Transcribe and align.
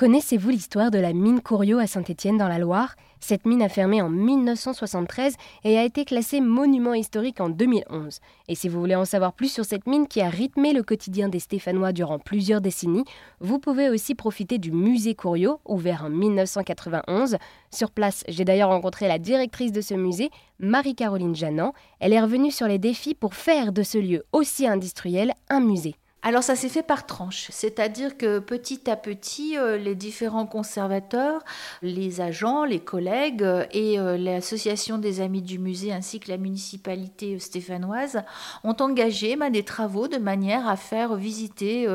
Connaissez-vous 0.00 0.48
l'histoire 0.48 0.90
de 0.90 0.98
la 0.98 1.12
mine 1.12 1.42
Couriot 1.42 1.76
à 1.76 1.86
Saint-Étienne 1.86 2.38
dans 2.38 2.48
la 2.48 2.58
Loire? 2.58 2.96
Cette 3.20 3.44
mine 3.44 3.60
a 3.60 3.68
fermé 3.68 4.00
en 4.00 4.08
1973 4.08 5.36
et 5.64 5.76
a 5.76 5.84
été 5.84 6.06
classée 6.06 6.40
monument 6.40 6.94
historique 6.94 7.38
en 7.38 7.50
2011. 7.50 8.20
Et 8.48 8.54
si 8.54 8.70
vous 8.70 8.80
voulez 8.80 8.94
en 8.94 9.04
savoir 9.04 9.34
plus 9.34 9.52
sur 9.52 9.66
cette 9.66 9.86
mine 9.86 10.08
qui 10.08 10.22
a 10.22 10.30
rythmé 10.30 10.72
le 10.72 10.82
quotidien 10.82 11.28
des 11.28 11.38
Stéphanois 11.38 11.92
durant 11.92 12.18
plusieurs 12.18 12.62
décennies, 12.62 13.04
vous 13.40 13.58
pouvez 13.58 13.90
aussi 13.90 14.14
profiter 14.14 14.56
du 14.56 14.72
musée 14.72 15.14
Couriot, 15.14 15.60
ouvert 15.66 16.06
en 16.06 16.08
1991. 16.08 17.36
Sur 17.70 17.90
place, 17.90 18.24
j'ai 18.26 18.46
d'ailleurs 18.46 18.70
rencontré 18.70 19.06
la 19.06 19.18
directrice 19.18 19.70
de 19.70 19.82
ce 19.82 19.92
musée, 19.92 20.30
Marie-Caroline 20.60 21.36
Janant. 21.36 21.74
Elle 21.98 22.14
est 22.14 22.22
revenue 22.22 22.50
sur 22.50 22.68
les 22.68 22.78
défis 22.78 23.14
pour 23.14 23.34
faire 23.34 23.70
de 23.70 23.82
ce 23.82 23.98
lieu 23.98 24.24
aussi 24.32 24.66
industriel 24.66 25.34
un 25.50 25.60
musée. 25.60 25.96
Alors 26.22 26.42
ça 26.42 26.54
s'est 26.54 26.68
fait 26.68 26.82
par 26.82 27.06
tranches, 27.06 27.46
c'est-à-dire 27.48 28.18
que 28.18 28.40
petit 28.40 28.90
à 28.90 28.96
petit, 28.96 29.56
euh, 29.56 29.78
les 29.78 29.94
différents 29.94 30.44
conservateurs, 30.44 31.42
les 31.80 32.20
agents, 32.20 32.64
les 32.64 32.80
collègues 32.80 33.42
euh, 33.42 33.64
et 33.72 33.98
euh, 33.98 34.18
l'association 34.18 34.98
des 34.98 35.22
amis 35.22 35.40
du 35.40 35.58
musée 35.58 35.94
ainsi 35.94 36.20
que 36.20 36.30
la 36.30 36.36
municipalité 36.36 37.38
stéphanoise 37.38 38.22
ont 38.64 38.76
engagé 38.80 39.34
bah, 39.34 39.48
des 39.48 39.62
travaux 39.62 40.08
de 40.08 40.18
manière 40.18 40.68
à 40.68 40.76
faire 40.76 41.14
visiter 41.14 41.86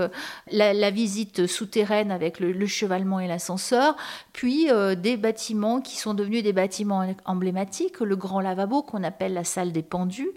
la, 0.52 0.90
visite 0.90 1.46
souterraine 1.46 2.10
avec 2.10 2.40
le, 2.40 2.66
chevalement 2.66 3.20
et 3.20 3.28
l'ascenseur, 3.28 3.96
puis 4.34 4.68
des 4.98 5.18
bâtiments 5.18 5.82
qui 5.82 5.98
sont 5.98 6.14
devenus 6.14 6.44
des 6.44 6.54
bâtiments 6.54 7.08
emblématiques, 7.26 8.00
le 8.00 8.16
grand 8.16 8.40
lavabo 8.40 8.82
qu'on 8.82 9.04
appelle 9.04 9.34
la 9.34 9.44
salle 9.44 9.72
des 9.72 9.84
pendus. 9.84 10.30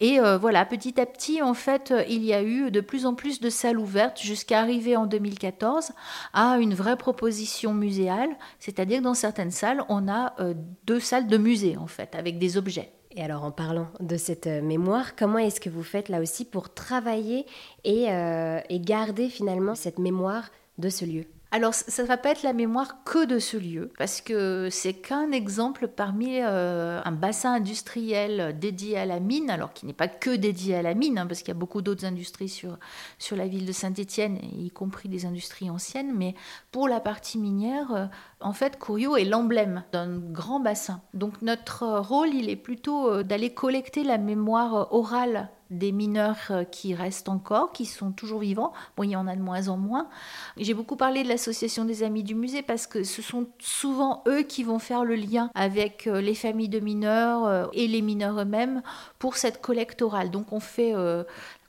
Et 0.00 0.18
voilà, 0.40 0.64
petit 0.64 1.00
à 1.00 1.06
petit, 1.06 1.42
en 1.42 1.54
fait, 1.54 1.92
il 2.08 2.24
y 2.24 2.32
a 2.32 2.42
eu 2.42 2.70
de 2.70 2.80
plus 2.80 3.06
en 3.06 3.14
plus 3.14 3.33
de 3.40 3.50
salles 3.50 3.78
ouvertes 3.78 4.20
jusqu'à 4.20 4.60
arriver 4.60 4.96
en 4.96 5.06
2014 5.06 5.92
à 6.32 6.58
une 6.58 6.74
vraie 6.74 6.96
proposition 6.96 7.74
muséale, 7.74 8.30
c'est-à-dire 8.58 8.98
que 8.98 9.04
dans 9.04 9.14
certaines 9.14 9.50
salles, 9.50 9.82
on 9.88 10.08
a 10.08 10.34
euh, 10.40 10.54
deux 10.86 11.00
salles 11.00 11.26
de 11.26 11.36
musée 11.36 11.76
en 11.76 11.86
fait, 11.86 12.14
avec 12.14 12.38
des 12.38 12.56
objets. 12.56 12.92
Et 13.16 13.22
alors 13.22 13.44
en 13.44 13.52
parlant 13.52 13.88
de 14.00 14.16
cette 14.16 14.46
euh, 14.46 14.60
mémoire, 14.60 15.14
comment 15.16 15.38
est-ce 15.38 15.60
que 15.60 15.70
vous 15.70 15.84
faites 15.84 16.08
là 16.08 16.20
aussi 16.20 16.44
pour 16.44 16.74
travailler 16.74 17.46
et, 17.84 18.10
euh, 18.10 18.60
et 18.68 18.80
garder 18.80 19.28
finalement 19.28 19.74
cette 19.74 19.98
mémoire 19.98 20.50
de 20.78 20.88
ce 20.88 21.04
lieu? 21.04 21.24
Alors, 21.54 21.72
ça 21.72 22.02
ne 22.02 22.08
va 22.08 22.16
pas 22.16 22.30
être 22.30 22.42
la 22.42 22.52
mémoire 22.52 23.04
que 23.04 23.24
de 23.24 23.38
ce 23.38 23.56
lieu, 23.56 23.92
parce 23.96 24.20
que 24.20 24.70
c'est 24.72 24.92
qu'un 24.92 25.30
exemple 25.30 25.86
parmi 25.86 26.40
euh, 26.40 27.00
un 27.04 27.12
bassin 27.12 27.54
industriel 27.54 28.58
dédié 28.58 28.98
à 28.98 29.06
la 29.06 29.20
mine, 29.20 29.50
alors 29.50 29.72
qui 29.72 29.86
n'est 29.86 29.92
pas 29.92 30.08
que 30.08 30.34
dédié 30.34 30.74
à 30.74 30.82
la 30.82 30.94
mine, 30.94 31.16
hein, 31.16 31.28
parce 31.28 31.42
qu'il 31.42 31.54
y 31.54 31.56
a 31.56 31.60
beaucoup 31.60 31.80
d'autres 31.80 32.06
industries 32.06 32.48
sur, 32.48 32.76
sur 33.20 33.36
la 33.36 33.46
ville 33.46 33.66
de 33.66 33.70
Saint-Étienne, 33.70 34.40
y 34.42 34.68
compris 34.72 35.08
des 35.08 35.26
industries 35.26 35.70
anciennes, 35.70 36.12
mais 36.12 36.34
pour 36.72 36.88
la 36.88 36.98
partie 36.98 37.38
minière, 37.38 37.94
euh, 37.94 38.06
en 38.40 38.52
fait, 38.52 38.76
Couriot 38.76 39.16
est 39.16 39.24
l'emblème 39.24 39.84
d'un 39.92 40.18
grand 40.18 40.58
bassin. 40.58 41.02
Donc 41.14 41.40
notre 41.40 42.00
rôle, 42.00 42.34
il 42.34 42.50
est 42.50 42.56
plutôt 42.56 43.08
euh, 43.08 43.22
d'aller 43.22 43.54
collecter 43.54 44.02
la 44.02 44.18
mémoire 44.18 44.92
orale 44.92 45.50
des 45.70 45.92
mineurs 45.92 46.36
euh, 46.50 46.64
qui 46.64 46.94
restent 46.94 47.28
encore, 47.28 47.72
qui 47.72 47.86
sont 47.86 48.12
toujours 48.12 48.40
vivants. 48.40 48.72
Bon, 48.96 49.02
il 49.02 49.10
y 49.10 49.16
en 49.16 49.26
a 49.26 49.34
de 49.34 49.40
moins 49.40 49.68
en 49.68 49.76
moins. 49.76 50.08
J'ai 50.56 50.74
beaucoup 50.74 50.96
parlé 50.96 51.22
de 51.22 51.28
l'association 51.28 51.84
des 51.84 52.02
amis 52.02 52.22
du 52.22 52.34
musée 52.34 52.62
parce 52.62 52.86
que 52.86 53.02
ce 53.04 53.22
sont 53.22 53.46
souvent 53.58 54.22
eux 54.28 54.42
qui 54.42 54.62
vont 54.62 54.78
faire 54.78 55.04
le 55.04 55.14
lien 55.14 55.50
avec 55.54 56.06
euh, 56.06 56.20
les 56.20 56.34
familles 56.34 56.68
de 56.68 56.80
mineurs 56.80 57.46
euh, 57.46 57.66
et 57.72 57.88
les 57.88 58.02
mineurs 58.02 58.40
eux-mêmes 58.40 58.82
pour 59.18 59.36
cette 59.36 59.60
collecte 59.60 60.02
orale. 60.02 60.30
Donc 60.30 60.52
on 60.52 60.60
fait 60.60 60.94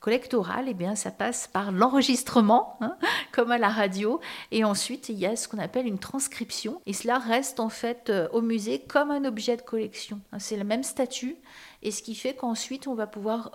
collecte 0.06 0.36
orale, 0.36 0.66
eh 0.67 0.75
bien, 0.75 0.94
ça 0.94 1.09
passe 1.09 1.48
par 1.48 1.72
l'enregistrement, 1.72 2.78
hein, 2.80 2.95
comme 3.31 3.50
à 3.50 3.58
la 3.58 3.70
radio, 3.70 4.20
et 4.52 4.64
ensuite 4.64 5.09
il 5.09 5.17
y 5.17 5.25
a 5.25 5.36
ce 5.36 5.47
qu'on 5.47 5.58
appelle 5.58 5.88
une 5.88 5.97
transcription, 5.97 6.80
et 6.86 6.94
cela 6.94 7.17
reste 7.17 7.59
en 7.59 7.70
fait 7.70 8.14
au 8.31 8.42
musée 8.42 8.78
comme 8.78 9.09
un 9.09 9.25
objet 9.25 9.58
de 9.58 9.64
collection. 9.64 10.22
C'est 10.38 10.58
le 10.58 10.64
même 10.64 10.84
statut, 10.84 11.38
et 11.81 11.89
ce 11.89 12.03
qui 12.03 12.14
fait 12.14 12.36
qu'ensuite 12.36 12.88
on 12.88 12.94
va 12.94 13.07
pouvoir 13.07 13.52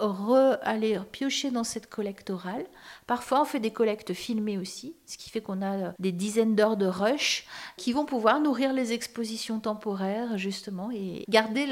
aller 0.63 0.99
piocher 1.13 1.53
dans 1.53 1.63
cette 1.63 1.89
collecte 1.89 2.31
orale. 2.31 2.67
Parfois 3.07 3.43
on 3.43 3.45
fait 3.45 3.61
des 3.61 3.73
collectes 3.73 4.13
filmées 4.13 4.59
aussi, 4.59 4.97
ce 5.07 5.19
qui 5.19 5.31
fait 5.31 5.41
qu'on 5.41 5.63
a 5.63 5.77
euh, 5.77 5.93
des 6.01 6.11
dizaines 6.11 6.57
d'heures 6.57 6.77
de 6.77 6.87
rush 6.87 7.47
qui 7.77 7.93
vont 7.93 8.05
pouvoir 8.05 8.41
nourrir 8.41 8.73
les 8.73 8.93
expositions 8.93 9.61
temporaires 9.61 10.37
justement 10.37 10.91
et 10.91 11.25
garder 11.29 11.69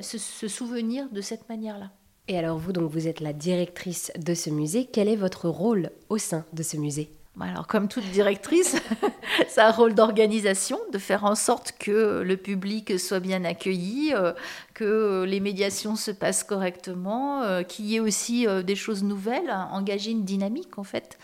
ce 0.00 0.48
souvenir 0.48 1.10
de 1.10 1.20
cette 1.20 1.50
manière-là. 1.50 1.90
Et 2.28 2.38
alors 2.38 2.58
vous, 2.58 2.72
donc 2.72 2.90
vous 2.90 3.08
êtes 3.08 3.20
la 3.20 3.32
directrice 3.32 4.12
de 4.16 4.34
ce 4.34 4.50
musée. 4.50 4.88
Quel 4.92 5.08
est 5.08 5.16
votre 5.16 5.48
rôle 5.48 5.90
au 6.08 6.18
sein 6.18 6.44
de 6.52 6.62
ce 6.62 6.76
musée? 6.76 7.10
Bah, 7.34 7.46
alors, 7.50 7.66
comme 7.66 7.88
toute 7.88 8.04
directrice, 8.10 8.76
c'est 9.48 9.60
un 9.60 9.70
rôle 9.70 9.94
d'organisation, 9.94 10.78
de 10.92 10.98
faire 10.98 11.24
en 11.24 11.34
sorte 11.34 11.72
que 11.78 12.20
le 12.20 12.36
public 12.36 12.98
soit 12.98 13.20
bien 13.20 13.44
accueilli, 13.44 14.12
euh, 14.14 14.32
que 14.82 15.24
les 15.24 15.38
médiations 15.40 15.94
se 15.94 16.10
passent 16.10 16.42
correctement, 16.42 17.42
euh, 17.42 17.62
qu'il 17.62 17.86
y 17.86 17.96
ait 17.96 18.00
aussi 18.00 18.46
euh, 18.46 18.62
des 18.62 18.74
choses 18.74 19.04
nouvelles, 19.04 19.50
engager 19.70 20.10
une 20.10 20.24
dynamique 20.24 20.78
en 20.78 20.84
fait, 20.84 21.18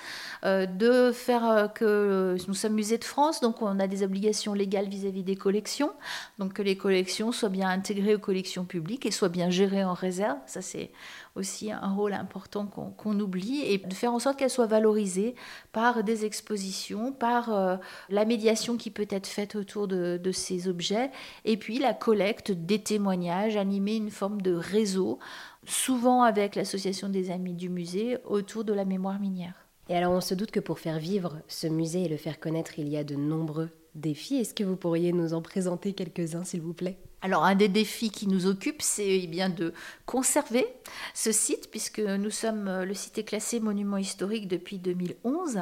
de 0.44 1.10
faire 1.10 1.70
que 1.74 2.36
nous 2.46 2.54
sommes 2.54 2.74
musée 2.74 2.98
de 2.98 3.04
France, 3.04 3.40
donc 3.40 3.60
on 3.60 3.80
a 3.80 3.88
des 3.88 4.04
obligations 4.04 4.54
légales 4.54 4.88
vis-à-vis 4.88 5.24
des 5.24 5.34
collections, 5.34 5.90
donc 6.38 6.52
que 6.52 6.62
les 6.62 6.76
collections 6.76 7.32
soient 7.32 7.48
bien 7.48 7.68
intégrées 7.68 8.14
aux 8.14 8.20
collections 8.20 8.64
publiques 8.64 9.04
et 9.04 9.10
soient 9.10 9.28
bien 9.28 9.50
gérées 9.50 9.84
en 9.84 9.94
réserve. 9.94 10.38
Ça 10.46 10.62
c'est 10.62 10.92
aussi 11.38 11.72
un 11.72 11.94
rôle 11.94 12.12
important 12.12 12.66
qu'on 12.66 13.20
oublie 13.20 13.62
et 13.64 13.78
de 13.78 13.94
faire 13.94 14.12
en 14.12 14.18
sorte 14.18 14.38
qu'elles 14.38 14.50
soient 14.50 14.66
valorisées 14.66 15.34
par 15.72 16.02
des 16.02 16.24
expositions, 16.24 17.12
par 17.12 17.54
euh, 17.54 17.76
la 18.10 18.24
médiation 18.24 18.76
qui 18.76 18.90
peut 18.90 19.06
être 19.08 19.26
faite 19.26 19.54
autour 19.54 19.88
de, 19.88 20.20
ces 20.32 20.68
objets 20.68 21.10
et 21.44 21.56
puis 21.56 21.78
la 21.78 21.94
collecte 21.94 22.52
des 22.52 22.80
témoignages, 22.80 23.47
animer 23.56 23.96
une 23.96 24.10
forme 24.10 24.42
de 24.42 24.52
réseau, 24.52 25.18
souvent 25.66 26.22
avec 26.22 26.54
l'association 26.54 27.08
des 27.08 27.30
amis 27.30 27.54
du 27.54 27.68
musée 27.68 28.18
autour 28.24 28.64
de 28.64 28.72
la 28.72 28.84
mémoire 28.84 29.18
minière. 29.18 29.54
Et 29.88 29.96
alors 29.96 30.12
on 30.12 30.20
se 30.20 30.34
doute 30.34 30.50
que 30.50 30.60
pour 30.60 30.78
faire 30.78 30.98
vivre 30.98 31.38
ce 31.48 31.66
musée 31.66 32.02
et 32.02 32.08
le 32.08 32.16
faire 32.16 32.40
connaître, 32.40 32.78
il 32.78 32.88
y 32.88 32.96
a 32.96 33.04
de 33.04 33.16
nombreux 33.16 33.70
défis. 33.94 34.36
Est-ce 34.36 34.54
que 34.54 34.64
vous 34.64 34.76
pourriez 34.76 35.12
nous 35.12 35.32
en 35.32 35.40
présenter 35.40 35.94
quelques-uns, 35.94 36.44
s'il 36.44 36.60
vous 36.60 36.74
plaît? 36.74 36.98
Alors 37.20 37.44
un 37.44 37.54
des 37.54 37.68
défis 37.68 38.10
qui 38.10 38.28
nous 38.28 38.46
occupe, 38.46 38.80
c'est 38.80 39.20
eh 39.20 39.26
bien 39.26 39.48
de 39.48 39.72
conserver 40.06 40.66
ce 41.14 41.32
site, 41.32 41.70
puisque 41.70 41.98
nous 41.98 42.30
sommes, 42.30 42.82
le 42.82 42.94
site 42.94 43.18
est 43.18 43.24
classé 43.24 43.60
monument 43.60 43.96
historique 43.96 44.46
depuis 44.46 44.78
2011, 44.78 45.60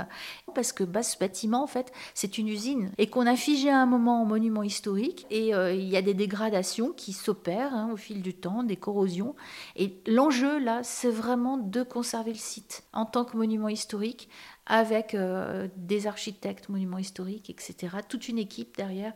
parce 0.55 0.72
que 0.72 0.84
bah, 0.84 1.03
ce 1.03 1.19
bâtiment, 1.19 1.62
en 1.62 1.67
fait, 1.67 1.93
c'est 2.15 2.39
une 2.39 2.49
usine, 2.49 2.93
et 2.99 3.09
qu'on 3.09 3.27
a 3.27 3.37
figé 3.37 3.71
à 3.71 3.78
un 3.78 3.87
moment 3.87 4.22
en 4.22 4.25
monument 4.27 4.62
historique, 4.62 5.27
et 5.31 5.55
euh, 5.55 5.72
il 5.72 5.89
y 5.89 5.97
a 5.97 6.03
des 6.03 6.15
dégradations 6.15 6.93
qui 6.93 7.12
s'opèrent 7.12 7.75
hein, 7.75 7.91
au 7.93 7.97
fil 7.97 8.23
du 8.23 8.34
temps, 8.34 8.62
des 8.62 8.77
corrosions, 8.77 9.34
et 9.77 10.00
l'enjeu 10.06 10.59
là, 10.59 10.81
c'est 10.83 11.11
vraiment 11.11 11.56
de 11.56 11.83
conserver 11.83 12.33
le 12.33 12.38
site 12.38 12.84
en 12.93 13.06
tant 13.06 13.25
que 13.25 13.37
monument 13.37 13.69
historique, 13.69 14.28
avec 14.66 15.15
euh, 15.15 15.69
des 15.77 16.06
architectes, 16.06 16.69
monuments 16.69 16.99
historiques, 16.99 17.50
etc. 17.50 17.97
Toute 18.09 18.28
une 18.28 18.38
équipe 18.38 18.77
derrière. 18.77 19.12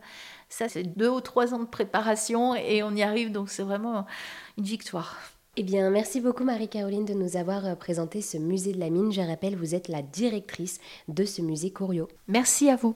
Ça, 0.49 0.69
c'est 0.69 0.83
deux 0.83 1.09
ou 1.09 1.21
trois 1.21 1.53
ans 1.53 1.59
de 1.59 1.65
préparation 1.65 2.55
et 2.55 2.83
on 2.83 2.91
y 2.91 3.03
arrive, 3.03 3.31
donc 3.31 3.49
c'est 3.49 3.63
vraiment 3.63 4.05
une 4.57 4.63
victoire. 4.63 5.17
Eh 5.57 5.63
bien, 5.63 5.89
merci 5.89 6.21
beaucoup 6.21 6.45
Marie-Caroline 6.45 7.03
de 7.03 7.13
nous 7.13 7.35
avoir 7.35 7.65
euh, 7.65 7.75
présenté 7.75 8.21
ce 8.21 8.37
musée 8.37 8.71
de 8.71 8.79
la 8.79 8.89
mine. 8.89 9.11
Je 9.11 9.21
rappelle, 9.21 9.57
vous 9.57 9.75
êtes 9.75 9.89
la 9.89 10.01
directrice 10.01 10.79
de 11.09 11.25
ce 11.25 11.41
musée 11.41 11.71
Corio. 11.71 12.07
Merci 12.27 12.69
à 12.69 12.77
vous. 12.77 12.95